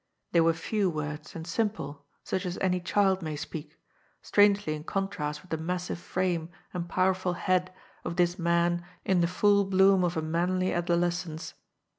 [0.31, 3.77] They were few words and simple, such as any child may speak,
[4.23, 7.71] strangely in contrast with the massive frame and powerful head
[8.03, 11.53] of this man in the full bloom of a manly adolescence.